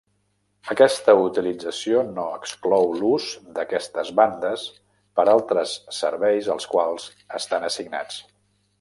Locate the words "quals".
6.77-7.11